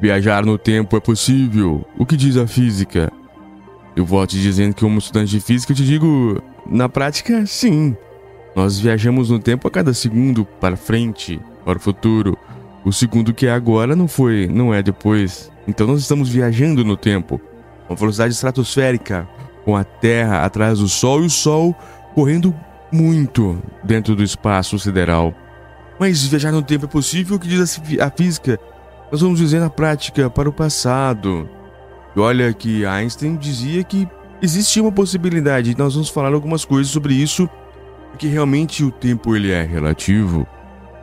[0.00, 1.84] Viajar no tempo é possível.
[1.98, 3.12] O que diz a física?
[3.96, 7.96] Eu vou te dizendo que, como estudante de física, eu te digo: na prática, sim.
[8.56, 12.36] Nós viajamos no tempo a cada segundo para frente, para o futuro.
[12.84, 15.50] O segundo que é agora não foi, não é depois.
[15.66, 17.40] Então nós estamos viajando no tempo,
[17.88, 19.28] com velocidade estratosférica,
[19.64, 21.74] com a Terra atrás do Sol e o Sol
[22.14, 22.54] correndo
[22.92, 25.34] muito dentro do espaço sideral.
[25.98, 27.36] Mas viajar no tempo é possível?
[27.36, 28.60] O que diz a física?
[29.14, 31.48] Nós vamos dizer na prática para o passado.
[32.16, 34.08] E olha que Einstein dizia que
[34.42, 35.78] existia uma possibilidade.
[35.78, 37.48] Nós vamos falar algumas coisas sobre isso,
[38.10, 40.44] porque realmente o tempo ele é relativo.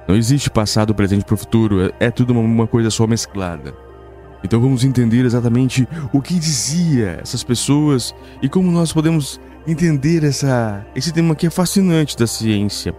[0.10, 1.86] Não existe passado, presente para o futuro.
[1.86, 3.74] É, é tudo uma, coisa só mesclada.
[4.44, 10.86] Então vamos entender exatamente o que dizia essas pessoas e como nós podemos entender essa,
[10.94, 12.94] esse tema que é fascinante da ciência.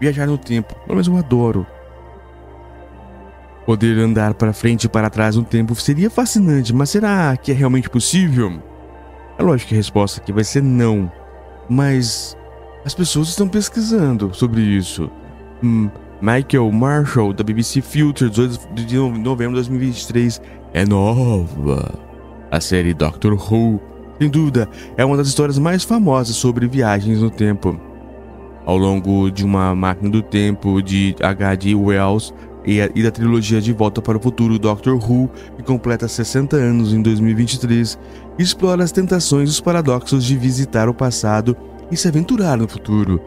[0.00, 0.74] Viajar no tempo.
[0.74, 1.64] Pelo menos eu adoro.
[3.66, 7.54] Poder andar para frente e para trás no tempo seria fascinante, mas será que é
[7.54, 8.62] realmente possível?
[9.36, 11.10] É lógico que a resposta aqui vai ser não.
[11.68, 12.36] Mas
[12.84, 15.10] as pessoas estão pesquisando sobre isso.
[15.62, 20.40] Hum, Michael Marshall, da BBC Future, 18 de novembro de 2023,
[20.72, 21.92] é nova.
[22.50, 23.80] A série Doctor Who,
[24.20, 27.78] sem dúvida, é uma das histórias mais famosas sobre viagens no tempo.
[28.64, 31.74] Ao longo de uma máquina do tempo de H.G.
[31.74, 32.32] Wells
[32.66, 37.00] e, da trilogia De Volta para o Futuro Doctor Who, que completa 60 anos em
[37.00, 37.96] 2023,
[38.38, 41.56] explora as tentações e os paradoxos de visitar o passado
[41.90, 43.20] e se aventurar no futuro.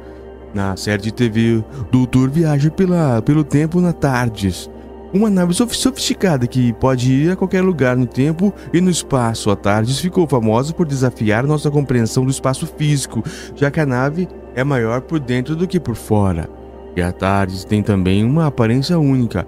[0.53, 4.69] Na série de TV, Doutor viaja pela, pelo tempo na Tardes,
[5.13, 9.49] uma nave sofisticada que pode ir a qualquer lugar no tempo e no espaço.
[9.49, 13.23] A Tardes ficou famosa por desafiar nossa compreensão do espaço físico,
[13.55, 16.58] já que a nave é maior por dentro do que por fora.
[16.95, 19.45] E a Tardes tem também uma aparência única.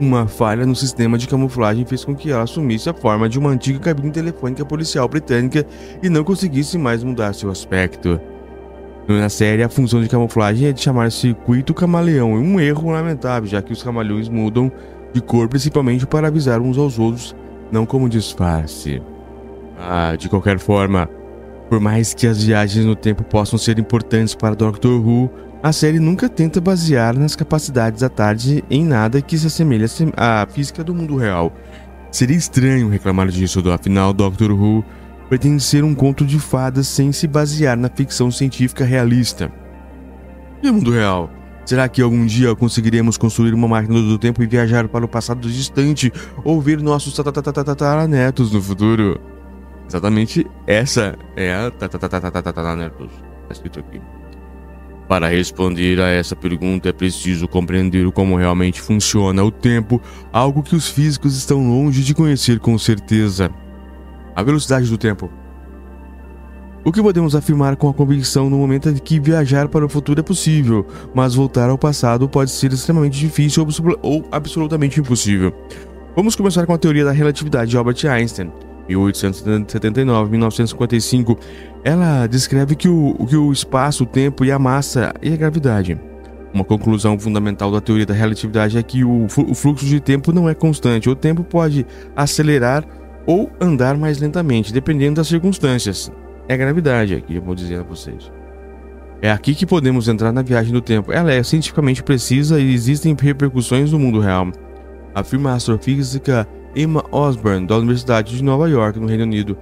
[0.00, 3.50] Uma falha no sistema de camuflagem fez com que ela assumisse a forma de uma
[3.50, 5.64] antiga cabine telefônica policial britânica
[6.02, 8.20] e não conseguisse mais mudar seu aspecto.
[9.06, 13.60] Na série, a função de camuflagem é de chamar circuito camaleão, um erro lamentável, já
[13.60, 14.72] que os camaleões mudam
[15.12, 17.36] de cor principalmente para avisar uns aos outros,
[17.70, 19.02] não como disfarce.
[19.78, 21.08] Ah, de qualquer forma,
[21.68, 25.30] por mais que as viagens no tempo possam ser importantes para Doctor Who,
[25.64, 30.46] a série nunca tenta basear nas capacidades da tarde em nada que se assemelhe à
[30.46, 31.50] física do mundo real.
[32.12, 34.84] Seria estranho reclamar disso, afinal, Doctor Who
[35.26, 39.50] pretende ser um conto de fadas sem se basear na ficção científica realista.
[40.62, 41.30] E mundo real?
[41.64, 45.50] Será que algum dia conseguiremos construir uma máquina do tempo e viajar para o passado
[45.50, 46.12] distante
[46.44, 49.18] ou ver nossos tataranetos no futuro?
[49.88, 53.10] Exatamente essa é a tataranetos.
[53.44, 53.98] Está escrito aqui.
[55.08, 60.00] Para responder a essa pergunta é preciso compreender como realmente funciona o tempo,
[60.32, 63.50] algo que os físicos estão longe de conhecer com certeza
[64.34, 65.30] a velocidade do tempo.
[66.82, 70.20] O que podemos afirmar com a convicção no momento é que viajar para o futuro
[70.20, 73.66] é possível, mas voltar ao passado pode ser extremamente difícil
[74.02, 75.54] ou absolutamente impossível.
[76.14, 78.52] Vamos começar com a teoria da relatividade de Albert Einstein.
[78.88, 81.38] 1879-1955,
[81.84, 85.98] ela descreve que o, que o espaço, o tempo e a massa e a gravidade.
[86.52, 90.48] Uma conclusão fundamental da teoria da relatividade é que o, o fluxo de tempo não
[90.48, 91.10] é constante.
[91.10, 91.84] O tempo pode
[92.14, 92.86] acelerar
[93.26, 96.12] ou andar mais lentamente, dependendo das circunstâncias.
[96.48, 98.30] É a gravidade aqui, eu vou dizer a vocês.
[99.20, 101.10] É aqui que podemos entrar na viagem do tempo.
[101.10, 104.52] Ela é cientificamente precisa e existem repercussões no mundo real.
[105.14, 109.56] Afirma a astrofísica Emma Osborne, da Universidade de Nova York, no Reino Unido.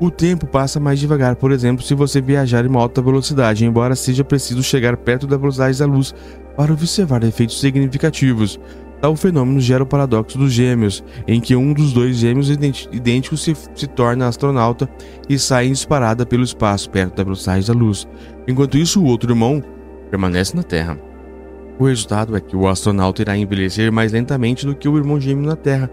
[0.00, 3.94] O tempo passa mais devagar, por exemplo, se você viajar em uma alta velocidade, embora
[3.94, 6.14] seja preciso chegar perto da velocidade da luz
[6.56, 8.58] para observar efeitos significativos.
[9.00, 13.54] Tal fenômeno gera o paradoxo dos gêmeos, em que um dos dois gêmeos idênticos se,
[13.74, 14.88] se torna astronauta
[15.28, 18.08] e sai disparada pelo espaço perto da velocidade da luz,
[18.48, 19.62] enquanto isso o outro irmão
[20.10, 20.98] permanece na Terra.
[21.78, 25.46] O resultado é que o astronauta irá envelhecer mais lentamente do que o irmão gêmeo
[25.46, 25.90] na Terra,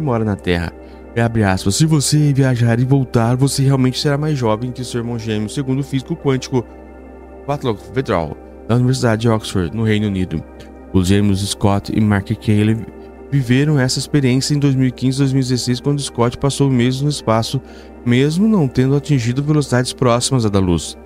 [0.00, 0.72] que mora na Terra.
[1.16, 5.18] Abre aspas, se você viajar e voltar, você realmente será mais jovem que seu irmão
[5.18, 6.64] gêmeo, segundo o físico quântico
[7.46, 8.36] Patrick Vedral,
[8.66, 10.42] da Universidade de Oxford, no Reino Unido.
[10.92, 12.86] Os gêmeos Scott e Mark Caleb
[13.30, 17.60] viveram essa experiência em 2015 e 2016 quando Scott passou meses no espaço,
[18.06, 20.96] mesmo não tendo atingido velocidades próximas à da luz.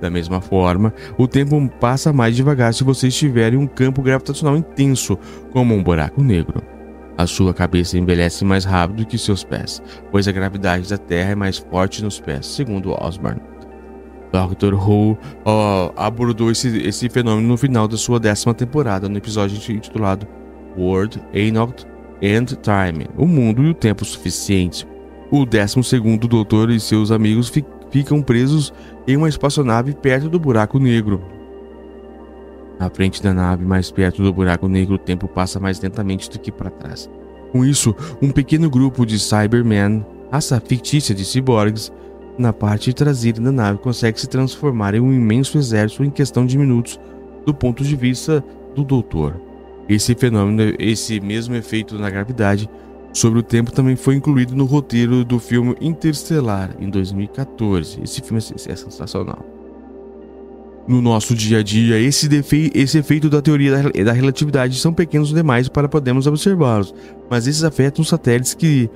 [0.00, 4.56] Da mesma forma, o tempo passa mais devagar se você estiver em um campo gravitacional
[4.56, 5.16] intenso,
[5.52, 6.71] como um buraco negro.
[7.16, 11.34] A sua cabeça envelhece mais rápido que seus pés, pois a gravidade da Terra é
[11.34, 13.40] mais forte nos pés, segundo Osborne.
[14.32, 15.18] Doctor Who
[15.94, 20.26] abordou esse, esse fenômeno no final da sua décima temporada, no episódio intitulado
[20.76, 21.84] World Enoch
[22.22, 24.86] and Time, o mundo e o tempo suficientes.
[25.30, 28.72] O 12 doutor e seus amigos fi ficam presos
[29.06, 31.22] em uma espaçonave perto do buraco negro.
[32.82, 36.36] Na frente da nave, mais perto do buraco negro, o tempo passa mais lentamente do
[36.36, 37.08] que para trás.
[37.52, 41.92] Com isso, um pequeno grupo de Cybermen, raça fictícia de ciborgues,
[42.36, 46.58] na parte traseira da nave consegue se transformar em um imenso exército em questão de
[46.58, 46.98] minutos,
[47.46, 48.44] do ponto de vista
[48.74, 49.40] do Doutor.
[49.88, 52.68] Esse fenômeno, esse mesmo efeito na gravidade
[53.12, 58.00] sobre o tempo também foi incluído no roteiro do filme Interstellar em 2014.
[58.02, 59.61] Esse filme é, é sensacional.
[60.86, 62.28] No nosso dia a dia, esse,
[62.74, 66.92] esse efeito da teoria da, da relatividade são pequenos demais para podermos observá-los,
[67.30, 68.90] mas esses afetam os satélites que,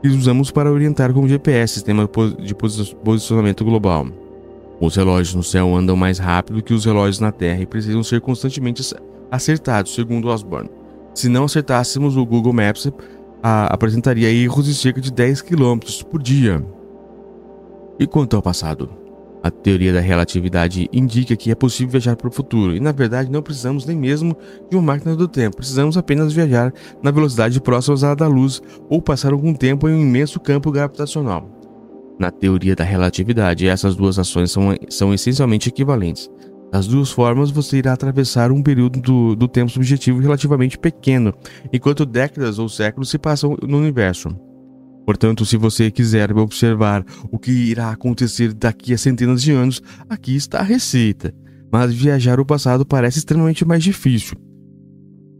[0.00, 2.08] que usamos para orientar como GPS, sistema
[2.38, 4.06] de posicionamento global.
[4.80, 8.20] Os relógios no céu andam mais rápido que os relógios na Terra e precisam ser
[8.20, 8.82] constantemente
[9.30, 10.70] acertados, segundo Osborne.
[11.14, 12.92] Se não acertássemos, o Google Maps
[13.42, 15.78] a, apresentaria erros de cerca de 10 km
[16.10, 16.64] por dia.
[17.98, 19.03] E quanto ao passado?
[19.44, 23.30] A teoria da relatividade indica que é possível viajar para o futuro, e na verdade
[23.30, 24.34] não precisamos nem mesmo
[24.70, 29.02] de uma máquina do tempo, precisamos apenas viajar na velocidade próxima à da luz ou
[29.02, 31.46] passar algum tempo em um imenso campo gravitacional.
[32.18, 36.30] Na teoria da relatividade, essas duas ações são, são essencialmente equivalentes.
[36.72, 41.34] Das duas formas, você irá atravessar um período do, do tempo subjetivo relativamente pequeno,
[41.70, 44.34] enquanto décadas ou séculos se passam no universo.
[45.04, 50.34] Portanto, se você quiser observar o que irá acontecer daqui a centenas de anos, aqui
[50.34, 51.34] está a receita.
[51.70, 54.36] Mas viajar o passado parece extremamente mais difícil.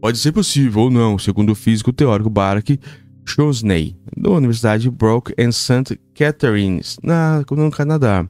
[0.01, 2.79] Pode ser possível ou não, segundo o físico teórico Barak
[3.25, 5.99] Chosney, da Universidade Brock and St.
[6.13, 8.27] Catharines, na, no Canadá.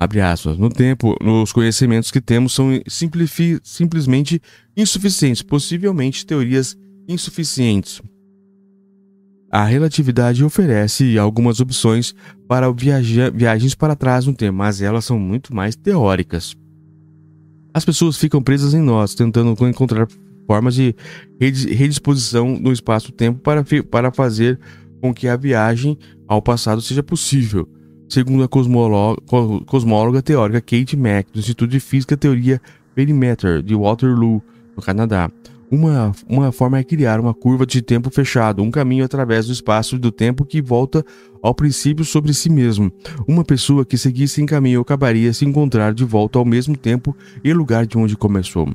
[0.00, 0.58] Abre aspas.
[0.58, 4.40] No tempo, os conhecimentos que temos são simplesmente
[4.76, 6.76] insuficientes, possivelmente teorias
[7.08, 8.00] insuficientes.
[9.50, 12.14] A relatividade oferece algumas opções
[12.46, 16.54] para viaja viagens para trás no tempo, mas elas são muito mais teóricas.
[17.72, 20.06] As pessoas ficam presas em nós, tentando encontrar
[20.46, 20.94] formas de
[21.40, 24.58] redisposição no espaço-tempo para, para fazer
[25.00, 25.96] com que a viagem
[26.26, 27.66] ao passado seja possível.
[28.08, 32.60] Segundo a cosmóloga teórica Kate Mack, do Instituto de Física e Teoria
[32.94, 34.42] Perimeter de Waterloo,
[34.74, 35.30] no Canadá,
[35.70, 39.96] uma, uma forma é criar uma curva de tempo fechado, um caminho através do espaço
[39.96, 41.04] e do tempo que volta
[41.42, 42.90] ao princípio sobre si mesmo.
[43.26, 47.52] Uma pessoa que seguisse em caminho acabaria se encontrar de volta ao mesmo tempo e
[47.52, 48.68] lugar de onde começou.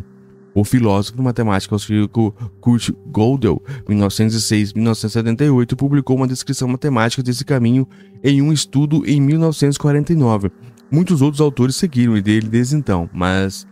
[0.56, 3.60] O filósofo matemático austríaco Kurt Gödel,
[3.90, 7.88] 1906-1978, publicou uma descrição matemática desse caminho
[8.24, 10.52] em um estudo em 1949.
[10.92, 13.66] Muitos outros autores seguiram dele desde então, mas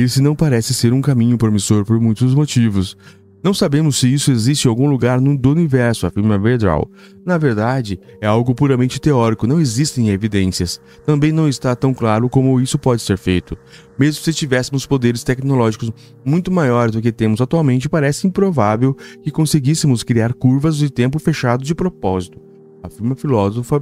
[0.00, 2.96] esse não parece ser um caminho promissor por muitos motivos.
[3.42, 6.90] Não sabemos se isso existe em algum lugar no, do universo, afirma Vedral.
[7.24, 10.80] Na verdade, é algo puramente teórico, não existem evidências.
[11.04, 13.56] Também não está tão claro como isso pode ser feito.
[13.96, 15.92] Mesmo se tivéssemos poderes tecnológicos
[16.24, 21.62] muito maiores do que temos atualmente, parece improvável que conseguíssemos criar curvas de tempo fechado
[21.62, 22.40] de propósito,
[22.82, 23.80] afirma a filósofa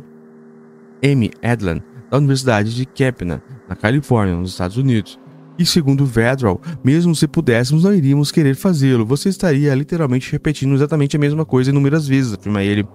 [1.03, 1.81] Amy Edlan,
[2.11, 5.24] da Universidade de Kepner, na Califórnia, nos Estados Unidos.
[5.57, 9.07] E segundo Vedral, mesmo se pudéssemos, não iríamos querer fazê-lo.
[9.07, 12.87] Você estaria literalmente repetindo exatamente a mesma coisa inúmeras vezes, afirma ele.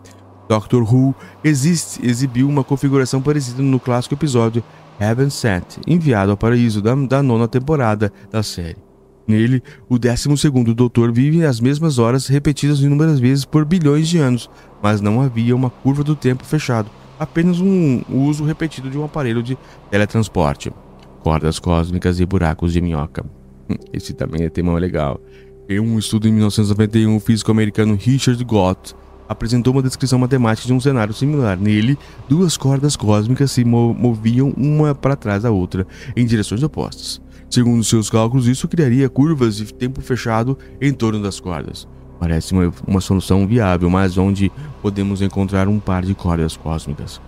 [0.50, 4.64] Doctor Who existe, exibiu uma configuração parecida no clássico episódio
[5.00, 8.78] Heaven Sent, enviado ao paraíso da, da nona temporada da série.
[9.26, 10.28] Nele, o 12
[10.76, 14.50] Doutor vive as mesmas horas repetidas inúmeras vezes por bilhões de anos,
[14.82, 19.44] mas não havia uma curva do tempo fechado, apenas um uso repetido de um aparelho
[19.44, 19.56] de
[19.92, 20.74] teletransporte
[21.24, 23.26] cordas cósmicas e buracos de minhoca.
[23.94, 25.20] Esse também é tema legal.
[25.68, 28.96] Em um estudo em 1991, o físico americano Richard Gott
[29.28, 31.60] apresentou uma descrição matemática de um cenário similar.
[31.60, 31.98] Nele,
[32.28, 35.86] duas cordas cósmicas se moviam uma para trás da outra,
[36.16, 37.22] em direções opostas.
[37.48, 41.88] Segundo seus cálculos, isso criaria curvas de tempo fechado em torno das cordas.
[42.20, 47.22] Parece uma, uma solução viável, mas onde podemos encontrar um par de cordas cósmicas?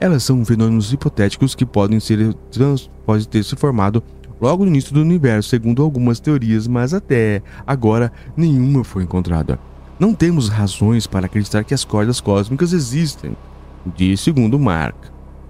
[0.00, 2.90] Elas são fenômenos hipotéticos que podem, ser trans,
[3.30, 4.02] ter se formado
[4.40, 9.58] logo no início do universo, segundo algumas teorias, mas até agora nenhuma foi encontrada.
[9.98, 13.36] Não temos razões para acreditar que as cordas cósmicas existem,
[13.96, 14.96] diz segundo Mark.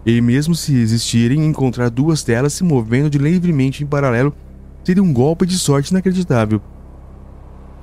[0.04, 4.34] E mesmo se existirem, encontrar duas telas se movendo livremente em paralelo
[4.84, 6.60] seria um golpe de sorte inacreditável.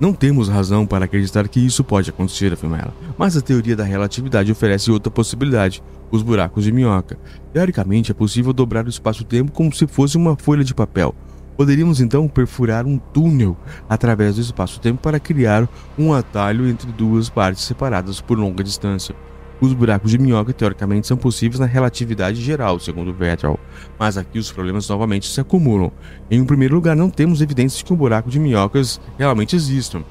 [0.01, 3.84] Não temos razão para acreditar que isso pode acontecer, afirma ela, mas a teoria da
[3.84, 7.20] relatividade oferece outra possibilidade, os buracos de minhoca.
[7.53, 11.13] Teoricamente, é possível dobrar o espaço-tempo como se fosse uma folha de papel.
[11.55, 13.55] Poderíamos então perfurar um túnel
[13.88, 19.15] através do espaço-tempo para criar um atalho entre duas partes separadas por longa distância.
[19.62, 23.60] Os buracos de minhoca teoricamente são possíveis na relatividade geral, segundo Vedral,
[24.00, 25.91] mas aqui os problemas novamente se acumulam.
[26.32, 30.03] Em um primeiro lugar, não temos evidências de que um buraco de minhocas realmente existam.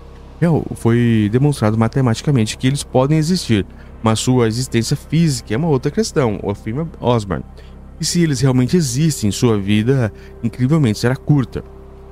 [0.77, 3.67] Foi demonstrado matematicamente que eles podem existir,
[4.01, 7.45] mas sua existência física é uma outra questão, afirma Osborne.
[8.01, 10.13] E se eles realmente existem, sua vida
[10.45, 11.65] incrivelmente será curta.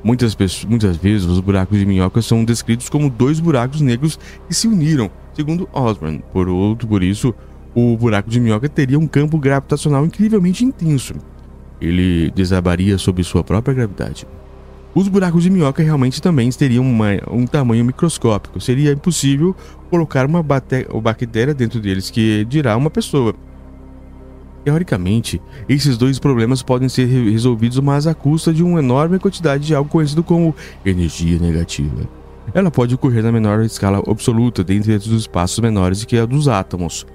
[0.04, 4.54] Muitas, pessoas, muitas vezes os buracos de minhoca são descritos como dois buracos negros que
[4.54, 6.20] se uniram, segundo Osborne.
[6.32, 7.32] Por outro, por isso,
[7.72, 11.14] o buraco de minhoca teria um campo gravitacional incrivelmente intenso.
[11.80, 14.26] Ele desabaria sob sua própria gravidade.
[14.92, 18.60] Os buracos de minhoca realmente também teriam uma, um tamanho microscópico.
[18.60, 19.54] Seria impossível
[19.88, 23.32] colocar uma bactéria dentro deles, que dirá uma pessoa.
[24.64, 29.74] Teoricamente, esses dois problemas podem ser resolvidos, mas à custa de uma enorme quantidade de
[29.74, 30.52] algo conhecido como
[30.84, 32.08] energia negativa.
[32.54, 37.06] Ela pode ocorrer na menor escala absoluta dentro dos espaços menores que a dos átomos.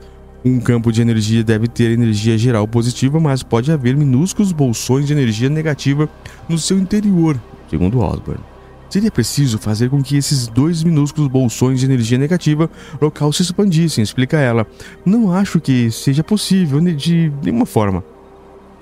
[0.45, 5.13] Um campo de energia deve ter energia geral positiva, mas pode haver minúsculos bolsões de
[5.13, 6.09] energia negativa
[6.49, 8.43] no seu interior, segundo Osborne.
[8.89, 12.69] Seria preciso fazer com que esses dois minúsculos bolsões de energia negativa
[13.01, 14.67] local se expandissem, explica ela.
[15.03, 18.03] Não acho que seja possível de nenhuma forma.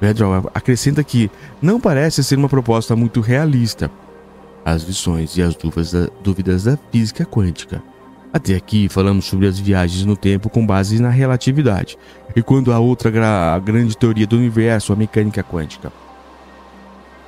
[0.01, 1.31] Vedral acrescenta que
[1.62, 3.89] não parece ser uma proposta muito realista
[4.65, 7.81] as lições e as dúvidas da, dúvidas da física quântica.
[8.33, 11.97] Até aqui falamos sobre as viagens no tempo com base na relatividade,
[12.35, 15.91] e quando a outra gra a grande teoria do universo, a mecânica quântica.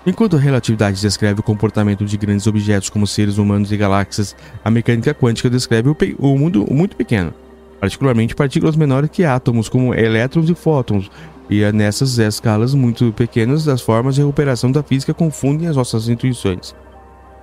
[0.05, 4.69] Enquanto a relatividade descreve o comportamento de grandes objetos como seres humanos e galáxias, a
[4.69, 7.33] mecânica quântica descreve o, o mundo muito pequeno,
[7.79, 11.09] particularmente partículas menores que átomos, como elétrons e fótons,
[11.49, 16.07] e é nessas escalas muito pequenas as formas de recuperação da física confundem as nossas
[16.07, 16.73] intuições.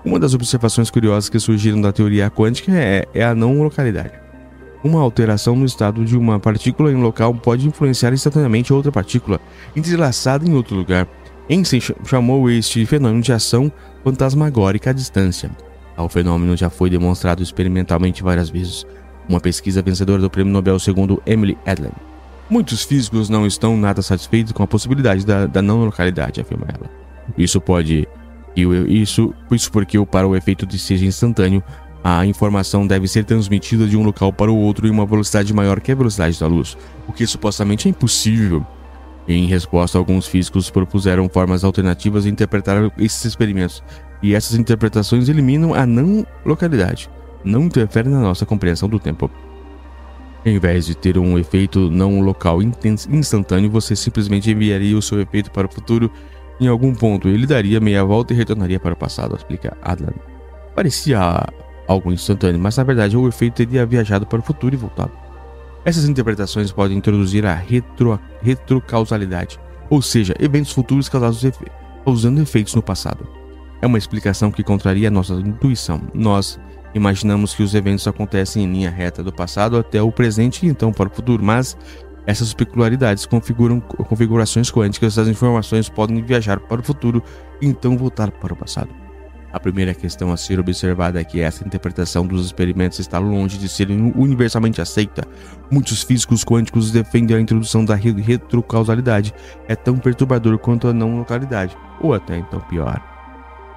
[0.05, 4.13] Uma das observações curiosas que surgiram da teoria quântica é, é a não localidade.
[4.83, 9.39] Uma alteração no estado de uma partícula em um local pode influenciar instantaneamente outra partícula
[9.77, 11.07] entrelaçada em outro lugar.
[11.51, 13.71] Einstein chamou este fenômeno de ação
[14.03, 15.51] fantasmagórica à distância.
[15.95, 18.87] Tal fenômeno já foi demonstrado experimentalmente várias vezes.
[19.29, 21.93] Uma pesquisa vencedora do Prêmio Nobel segundo Emily Edlin.
[22.49, 26.91] Muitos físicos não estão nada satisfeitos com a possibilidade da, da não localidade, afirma ela.
[27.37, 28.09] Isso pode
[28.57, 31.63] isso, isso porque para o efeito de seja instantâneo,
[32.03, 35.81] a informação deve ser transmitida de um local para o outro em uma velocidade maior
[35.81, 36.77] que a velocidade da luz,
[37.07, 38.67] o que supostamente é impossível.
[39.29, 43.83] Em resposta, alguns físicos propuseram formas alternativas de interpretar esses experimentos,
[44.23, 47.09] e essas interpretações eliminam a não localidade,
[47.45, 49.31] não interferem na nossa compreensão do tempo.
[50.45, 55.51] Em vez de ter um efeito não local instantâneo, você simplesmente enviaria o seu efeito
[55.51, 56.11] para o futuro
[56.61, 60.13] em algum ponto, ele daria meia volta e retornaria para o passado, explica Adlan.
[60.75, 61.19] Parecia
[61.89, 65.13] algo instantâneo, mas na verdade o efeito teria viajado para o futuro e voltado.
[65.85, 71.65] Essas interpretações podem introduzir a retro, retrocausalidade, ou seja, eventos futuros causados efe,
[72.05, 73.27] causando efeitos no passado.
[73.81, 76.03] É uma explicação que contraria a nossa intuição.
[76.13, 76.61] Nós
[76.95, 80.93] imaginamos que os eventos acontecem em linha reta do passado até o presente e então
[80.93, 81.77] para o futuro, mas
[82.27, 87.23] essas peculiaridades configuram configurações quânticas das informações podem viajar para o futuro
[87.61, 88.91] e então voltar para o passado.
[89.53, 93.69] A primeira questão a ser observada é que essa interpretação dos experimentos está longe de
[93.69, 95.27] ser universalmente aceita.
[95.69, 99.35] Muitos físicos quânticos defendem a introdução da retrocausalidade.
[99.67, 103.03] É tão perturbador quanto a não localidade, ou até então pior.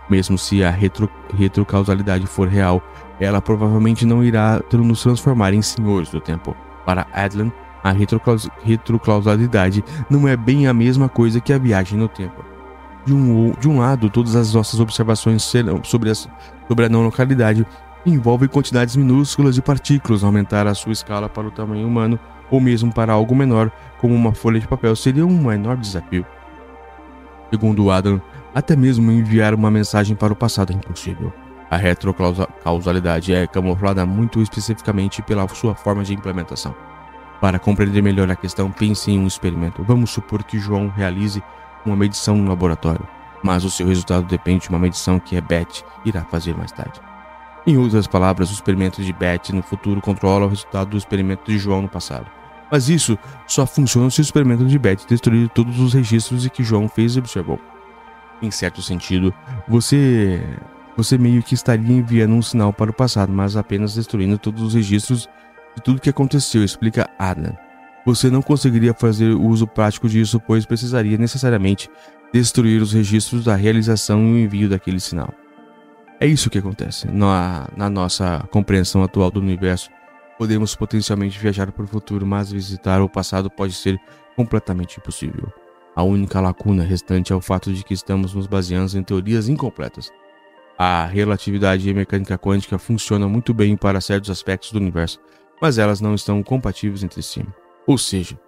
[0.08, 2.84] Mesmo se a retro, retrocausalidade for real,
[3.20, 6.56] ela provavelmente não irá nos transformar em senhores do tempo.
[6.86, 7.52] Para Adlan,
[7.84, 12.44] a retrocausalidade não é bem a mesma coisa que a viagem no tempo.
[13.06, 15.44] De um, de um lado, todas as nossas observações
[15.84, 16.30] sobre, as,
[16.68, 17.68] sobre a não localidade
[18.06, 20.24] envolvem quantidades minúsculas de partículas.
[20.24, 22.18] Aumentar a sua escala para o tamanho humano
[22.50, 26.26] ou mesmo para algo menor, como uma folha de papel, seria um enorme desafio.
[27.50, 28.22] Segundo Adam,
[28.54, 31.34] até mesmo enviar uma mensagem para o passado é impossível.
[31.70, 36.76] A retrocausalidade é camuflada muito especificamente pela sua forma de implementação.
[37.44, 39.84] Para compreender melhor a questão, pense em um experimento.
[39.84, 41.44] Vamos supor que João realize
[41.86, 43.06] uma medição no laboratório,
[43.44, 47.02] mas o seu resultado depende de uma medição que Beth irá fazer mais tarde.
[47.68, 51.58] Em outras palavras, o experimento de Beth no futuro controla o resultado do experimento de
[51.58, 52.32] João no passado.
[52.72, 56.88] Mas isso só funciona se o experimento de Beth destruir todos os registros que João
[56.88, 57.60] fez e observou.
[58.42, 59.34] Em certo sentido,
[59.68, 60.42] você
[60.96, 64.74] você meio que estaria enviando um sinal para o passado, mas apenas destruindo todos os
[64.76, 65.28] registros
[65.76, 67.56] de tudo que aconteceu, explica Adam.
[68.06, 71.90] Você não conseguiria fazer uso prático disso, pois precisaria necessariamente
[72.34, 75.34] destruir os registros da realização e o envio daquele sinal.
[76.20, 77.08] É isso que acontece.
[77.08, 79.90] Na, na nossa compreensão atual do universo,
[80.38, 84.00] podemos potencialmente viajar para o futuro, mas visitar o passado pode ser
[84.36, 85.52] completamente impossível.
[85.96, 90.12] A única lacuna restante é o fato de que estamos nos baseando em teorias incompletas.
[90.78, 95.20] A relatividade e a mecânica quântica funcionam muito bem para certos aspectos do universo,
[95.62, 97.46] mas elas não estão compatíveis entre si.
[97.88, 98.40] Ou seja,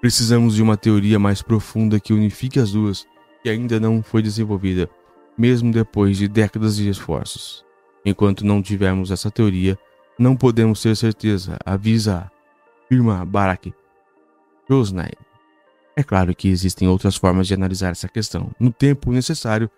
[0.00, 3.06] precisamos de uma teoria mais profunda que unifique as duas,
[3.42, 4.88] que ainda não foi desenvolvida
[5.36, 7.64] mesmo depois de décadas de esforços.
[8.04, 9.78] Enquanto não tivermos essa teoria,
[10.18, 12.30] não podemos ter certeza, avisa
[12.88, 13.72] firma Barak
[14.68, 15.12] Rosnay.
[15.96, 19.70] É claro que existem outras formas de analisar essa questão, no tempo necessário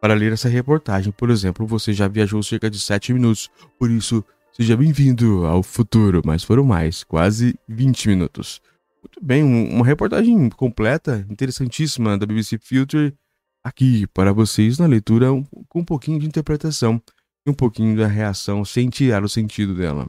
[0.00, 1.12] para ler essa reportagem.
[1.12, 6.20] Por exemplo, você já viajou cerca de 7 minutos, por isso, seja bem-vindo ao futuro,
[6.24, 8.60] mas foram mais, quase 20 minutos.
[9.02, 13.14] Muito bem, uma reportagem completa, interessantíssima da BBC Filter
[13.64, 15.28] aqui para vocês na leitura
[15.68, 17.00] com um pouquinho de interpretação
[17.46, 20.08] e um pouquinho da reação sem tirar o sentido dela.